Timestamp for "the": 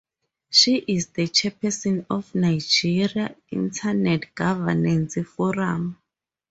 1.09-1.27